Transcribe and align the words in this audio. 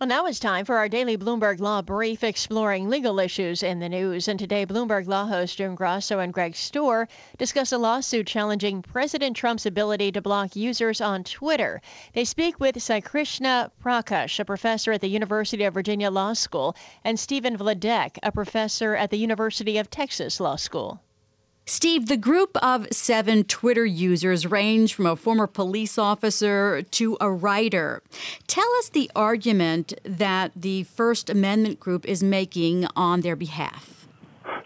Well, 0.00 0.08
now 0.08 0.24
it's 0.24 0.40
time 0.40 0.64
for 0.64 0.78
our 0.78 0.88
daily 0.88 1.18
Bloomberg 1.18 1.60
Law 1.60 1.82
brief 1.82 2.24
exploring 2.24 2.88
legal 2.88 3.20
issues 3.20 3.62
in 3.62 3.80
the 3.80 3.88
news. 3.90 4.28
And 4.28 4.38
today, 4.38 4.64
Bloomberg 4.64 5.06
Law 5.06 5.26
hosts 5.26 5.56
June 5.56 5.74
Grasso 5.74 6.20
and 6.20 6.32
Greg 6.32 6.54
Stohr 6.54 7.06
discuss 7.36 7.72
a 7.72 7.76
lawsuit 7.76 8.26
challenging 8.26 8.80
President 8.80 9.36
Trump's 9.36 9.66
ability 9.66 10.12
to 10.12 10.22
block 10.22 10.56
users 10.56 11.02
on 11.02 11.22
Twitter. 11.24 11.82
They 12.14 12.24
speak 12.24 12.58
with 12.58 12.76
Saikrishna 12.76 13.72
Prakash, 13.84 14.40
a 14.40 14.46
professor 14.46 14.90
at 14.92 15.02
the 15.02 15.10
University 15.10 15.64
of 15.64 15.74
Virginia 15.74 16.10
Law 16.10 16.32
School, 16.32 16.76
and 17.04 17.20
Stephen 17.20 17.58
Vladeck, 17.58 18.16
a 18.22 18.32
professor 18.32 18.96
at 18.96 19.10
the 19.10 19.18
University 19.18 19.76
of 19.76 19.90
Texas 19.90 20.40
Law 20.40 20.56
School. 20.56 20.98
Steve, 21.70 22.06
the 22.06 22.16
group 22.16 22.56
of 22.64 22.84
seven 22.90 23.44
Twitter 23.44 23.86
users 23.86 24.44
range 24.44 24.92
from 24.92 25.06
a 25.06 25.14
former 25.14 25.46
police 25.46 25.98
officer 25.98 26.82
to 26.82 27.16
a 27.20 27.30
writer. 27.30 28.02
Tell 28.48 28.68
us 28.78 28.88
the 28.88 29.08
argument 29.14 29.94
that 30.02 30.50
the 30.56 30.82
First 30.82 31.30
Amendment 31.30 31.78
group 31.78 32.04
is 32.06 32.24
making 32.24 32.88
on 32.96 33.20
their 33.20 33.36
behalf. 33.36 34.08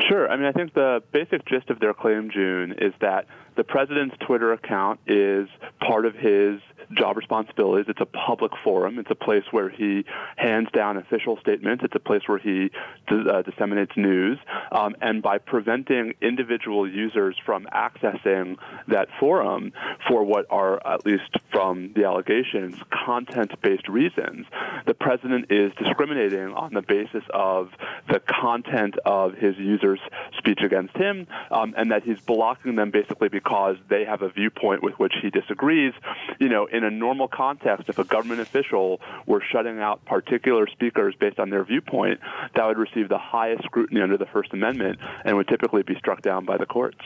Sure. 0.08 0.30
I 0.30 0.36
mean, 0.36 0.46
I 0.46 0.52
think 0.52 0.72
the 0.72 1.02
basic 1.12 1.44
gist 1.44 1.68
of 1.68 1.78
their 1.78 1.92
claim, 1.92 2.30
June, 2.30 2.74
is 2.78 2.94
that 3.02 3.26
the 3.56 3.64
president's 3.64 4.16
Twitter 4.26 4.54
account 4.54 4.98
is 5.06 5.46
part 5.86 6.06
of 6.06 6.14
his 6.14 6.58
job 6.96 7.16
responsibilities. 7.16 7.86
It's 7.88 8.00
a 8.00 8.06
public 8.06 8.52
forum. 8.62 8.98
It's 8.98 9.10
a 9.10 9.14
place 9.14 9.44
where 9.50 9.68
he 9.68 10.04
hands 10.36 10.68
down 10.72 10.96
official 10.96 11.38
statements. 11.38 11.84
It's 11.84 11.94
a 11.94 12.00
place 12.00 12.22
where 12.26 12.38
he 12.38 12.70
uh, 13.08 13.42
disseminates 13.42 13.92
news. 13.96 14.38
Um, 14.72 14.96
and 15.00 15.22
by 15.22 15.38
preventing 15.38 16.14
individual 16.20 16.88
users 16.88 17.36
from 17.44 17.66
accessing 17.66 18.56
that 18.88 19.08
forum 19.18 19.72
for 20.08 20.24
what 20.24 20.46
are, 20.50 20.84
at 20.86 21.04
least 21.06 21.30
from 21.50 21.92
the 21.94 22.04
allegations, 22.04 22.76
content-based 23.06 23.88
reasons, 23.88 24.46
the 24.86 24.94
president 24.94 25.50
is 25.50 25.72
discriminating 25.74 26.52
on 26.54 26.74
the 26.74 26.82
basis 26.82 27.24
of 27.32 27.70
the 28.08 28.20
content 28.20 28.96
of 29.04 29.34
his 29.34 29.56
users' 29.56 30.00
speech 30.38 30.60
against 30.62 30.96
him, 30.96 31.26
um, 31.50 31.74
and 31.76 31.90
that 31.90 32.02
he's 32.02 32.20
blocking 32.20 32.76
them 32.76 32.90
basically 32.90 33.28
because 33.28 33.76
they 33.88 34.04
have 34.04 34.22
a 34.22 34.28
viewpoint 34.28 34.82
with 34.82 34.94
which 34.94 35.14
he 35.22 35.30
disagrees. 35.30 35.92
You 36.38 36.48
know, 36.48 36.66
in 36.66 36.84
a 36.84 36.90
normal 36.90 37.28
context, 37.28 37.88
if 37.88 37.98
a 37.98 38.04
government 38.04 38.40
official 38.40 39.00
were 39.26 39.42
shutting 39.52 39.80
out 39.80 40.04
particular 40.04 40.66
speakers 40.68 41.14
based 41.18 41.38
on 41.38 41.50
their 41.50 41.64
viewpoint, 41.64 42.20
that 42.54 42.66
would 42.66 42.78
receive 42.78 43.08
the 43.08 43.18
highest 43.18 43.64
scrutiny 43.64 44.00
under 44.00 44.16
the 44.16 44.26
First 44.26 44.52
Amendment 44.52 44.98
and 45.24 45.36
would 45.36 45.48
typically 45.48 45.82
be 45.82 45.94
struck 45.96 46.22
down 46.22 46.44
by 46.44 46.56
the 46.56 46.66
courts. 46.66 46.98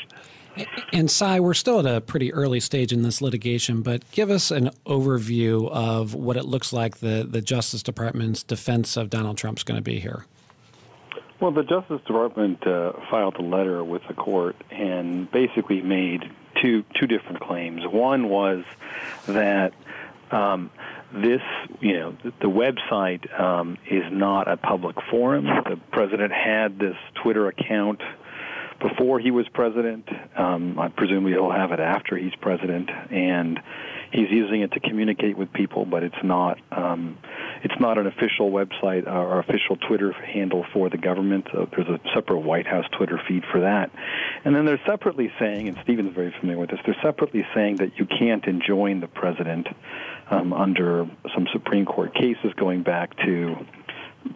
And 0.92 1.10
Sai, 1.10 1.38
we're 1.38 1.54
still 1.54 1.78
at 1.78 1.86
a 1.86 2.00
pretty 2.00 2.32
early 2.32 2.58
stage 2.58 2.92
in 2.92 3.02
this 3.02 3.20
litigation, 3.22 3.82
but 3.82 4.10
give 4.10 4.30
us 4.30 4.50
an 4.50 4.70
overview 4.86 5.70
of 5.70 6.14
what 6.14 6.36
it 6.36 6.44
looks 6.44 6.72
like 6.72 6.98
the, 6.98 7.26
the 7.28 7.40
Justice 7.40 7.82
Department's 7.82 8.42
defense 8.42 8.96
of 8.96 9.10
Donald 9.10 9.36
Trump's 9.36 9.62
going 9.62 9.76
to 9.78 9.82
be 9.82 10.00
here. 10.00 10.24
Well, 11.40 11.52
the 11.52 11.62
Justice 11.62 12.00
Department 12.04 12.66
uh, 12.66 12.92
filed 13.10 13.36
a 13.36 13.42
letter 13.42 13.84
with 13.84 14.02
the 14.08 14.14
court 14.14 14.56
and 14.72 15.30
basically 15.30 15.80
made 15.82 16.24
two 16.60 16.84
two 16.98 17.06
different 17.06 17.40
claims. 17.40 17.82
One 17.86 18.28
was 18.28 18.64
that 19.26 19.72
um, 20.32 20.70
this, 21.12 21.40
you 21.80 21.94
know, 21.94 22.16
the 22.24 22.50
website 22.50 23.40
um, 23.40 23.78
is 23.88 24.04
not 24.10 24.48
a 24.48 24.56
public 24.56 24.96
forum. 25.10 25.44
The 25.44 25.78
president 25.92 26.32
had 26.32 26.78
this 26.78 26.96
Twitter 27.22 27.46
account 27.46 28.00
before 28.80 29.18
he 29.18 29.30
was 29.30 29.46
president. 29.48 30.08
Um, 30.36 30.78
I 30.78 30.88
presume 30.88 31.26
he'll 31.26 31.50
have 31.50 31.72
it 31.72 31.80
after 31.80 32.16
he's 32.16 32.34
president, 32.40 32.90
and 33.10 33.60
he's 34.12 34.30
using 34.30 34.62
it 34.62 34.72
to 34.72 34.80
communicate 34.80 35.36
with 35.36 35.52
people. 35.52 35.84
But 35.84 36.02
it's 36.02 36.22
not 36.24 36.58
um, 36.70 37.18
it's 37.62 37.78
not 37.80 37.98
an 37.98 38.06
official 38.06 38.50
website 38.50 39.06
or 39.06 39.40
official 39.40 39.76
Twitter 39.76 40.12
handle 40.12 40.64
for 40.72 40.88
the 40.88 40.98
government. 40.98 41.46
Uh, 41.52 41.66
there's 41.70 41.88
a 41.88 42.00
separate 42.14 42.40
White 42.40 42.66
House 42.66 42.86
Twitter 42.96 43.20
feed 43.26 43.44
for 43.50 43.60
that, 43.60 43.90
and 44.44 44.54
then 44.54 44.64
they're 44.64 44.80
separately 44.86 45.32
saying, 45.38 45.68
and 45.68 45.78
Stephen's 45.82 46.14
very 46.14 46.34
familiar 46.38 46.60
with 46.60 46.70
this. 46.70 46.80
They're 46.84 46.96
separately 47.02 47.46
saying 47.54 47.76
that 47.76 47.98
you 47.98 48.06
can't 48.06 48.44
enjoin 48.44 49.00
the 49.00 49.08
president 49.08 49.68
um, 50.30 50.52
under 50.52 51.08
some 51.34 51.46
Supreme 51.52 51.86
Court 51.86 52.14
cases 52.14 52.52
going 52.56 52.82
back 52.82 53.16
to 53.18 53.56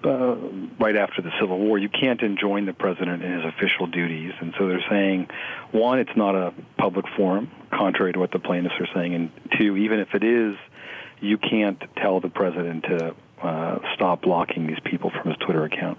uh, 0.05 0.37
right 0.79 0.97
after 0.97 1.23
the 1.23 1.31
Civil 1.41 1.59
War, 1.59 1.79
you 1.79 1.89
can't 1.89 2.21
enjoin 2.23 2.67
the 2.67 2.73
president 2.73 3.23
in 3.23 3.33
his 3.33 3.45
official 3.45 3.87
duties. 3.87 4.33
And 4.41 4.55
so 4.59 4.69
they're 4.69 4.85
saying, 4.89 5.29
one, 5.73 5.99
it's 5.99 6.17
not 6.17 6.35
a 6.35 6.53
public 6.79 7.07
forum, 7.17 7.51
contrary 7.71 8.13
to 8.13 8.19
what 8.19 8.31
the 8.31 8.39
plaintiffs 8.39 8.75
are 8.81 8.89
saying, 8.95 9.15
and 9.15 9.31
two, 9.59 9.77
even 9.77 10.01
if 10.01 10.15
it 10.15 10.25
is, 10.25 10.57
you 11.23 11.39
can't 11.39 11.81
tell 11.97 12.21
the 12.21 12.29
president 12.29 12.85
to 12.85 13.15
uh, 13.43 13.79
stop 13.95 14.23
blocking 14.23 14.67
these 14.67 14.81
people 14.85 15.11
from 15.11 15.29
his 15.29 15.37
Twitter 15.39 15.65
account. 15.65 15.99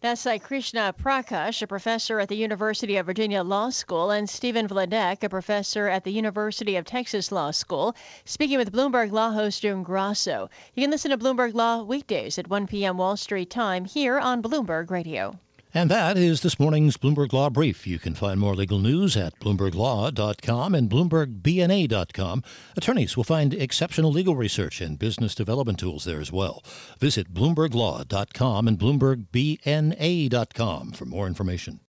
That's 0.00 0.22
Saikrishna 0.22 0.92
Prakash, 0.98 1.62
a 1.62 1.66
professor 1.66 2.20
at 2.20 2.28
the 2.28 2.36
University 2.36 2.98
of 2.98 3.06
Virginia 3.06 3.42
Law 3.42 3.70
School, 3.70 4.10
and 4.10 4.28
Stephen 4.28 4.68
Vladeck, 4.68 5.22
a 5.22 5.30
professor 5.30 5.88
at 5.88 6.04
the 6.04 6.12
University 6.12 6.76
of 6.76 6.84
Texas 6.84 7.32
Law 7.32 7.52
School, 7.52 7.96
speaking 8.26 8.58
with 8.58 8.70
Bloomberg 8.70 9.12
Law 9.12 9.30
host 9.30 9.62
June 9.62 9.82
Grasso. 9.82 10.50
You 10.74 10.82
can 10.82 10.90
listen 10.90 11.10
to 11.10 11.16
Bloomberg 11.16 11.54
Law 11.54 11.84
weekdays 11.84 12.38
at 12.38 12.48
1 12.48 12.66
p.m. 12.66 12.98
Wall 12.98 13.16
Street 13.16 13.48
time 13.48 13.86
here 13.86 14.18
on 14.18 14.42
Bloomberg 14.42 14.90
Radio. 14.90 15.38
And 15.76 15.90
that 15.90 16.16
is 16.16 16.42
this 16.42 16.60
morning's 16.60 16.96
Bloomberg 16.96 17.32
Law 17.32 17.50
Brief. 17.50 17.84
You 17.84 17.98
can 17.98 18.14
find 18.14 18.38
more 18.38 18.54
legal 18.54 18.78
news 18.78 19.16
at 19.16 19.36
BloombergLaw.com 19.40 20.72
and 20.72 20.88
BloombergBNA.com. 20.88 22.44
Attorneys 22.76 23.16
will 23.16 23.24
find 23.24 23.52
exceptional 23.52 24.12
legal 24.12 24.36
research 24.36 24.80
and 24.80 24.96
business 24.96 25.34
development 25.34 25.80
tools 25.80 26.04
there 26.04 26.20
as 26.20 26.30
well. 26.30 26.62
Visit 27.00 27.34
BloombergLaw.com 27.34 28.68
and 28.68 28.78
BloombergBNA.com 28.78 30.92
for 30.92 31.06
more 31.06 31.26
information. 31.26 31.80